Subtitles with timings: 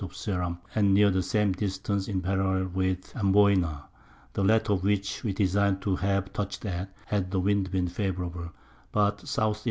[0.03, 3.83] of Ceram, and near the same Distance in a parallel with Amboyna;
[4.33, 8.49] the latter of which we design'd to have touch'd at, had the Wind been favourable;
[8.91, 9.59] but the S.